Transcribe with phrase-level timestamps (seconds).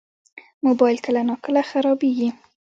[0.65, 2.29] موبایل کله ناکله خرابېږي.